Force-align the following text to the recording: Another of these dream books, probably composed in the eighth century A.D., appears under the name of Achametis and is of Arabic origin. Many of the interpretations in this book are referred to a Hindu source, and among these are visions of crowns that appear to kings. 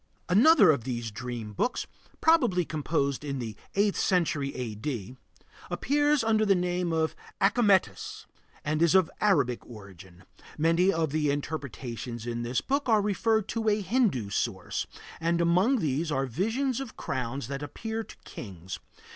Another 0.27 0.71
of 0.71 0.83
these 0.83 1.11
dream 1.11 1.53
books, 1.53 1.85
probably 2.21 2.65
composed 2.65 3.23
in 3.23 3.37
the 3.37 3.55
eighth 3.75 3.99
century 3.99 4.51
A.D., 4.55 5.15
appears 5.69 6.23
under 6.23 6.43
the 6.43 6.55
name 6.55 6.91
of 6.91 7.15
Achametis 7.39 8.25
and 8.65 8.81
is 8.81 8.95
of 8.95 9.11
Arabic 9.21 9.63
origin. 9.63 10.23
Many 10.57 10.91
of 10.91 11.11
the 11.11 11.29
interpretations 11.29 12.25
in 12.25 12.41
this 12.41 12.61
book 12.61 12.89
are 12.89 12.99
referred 13.03 13.47
to 13.49 13.69
a 13.69 13.79
Hindu 13.81 14.31
source, 14.31 14.87
and 15.19 15.39
among 15.39 15.77
these 15.77 16.11
are 16.11 16.25
visions 16.25 16.79
of 16.79 16.97
crowns 16.97 17.47
that 17.47 17.61
appear 17.61 18.03
to 18.03 18.17
kings. 18.25 18.79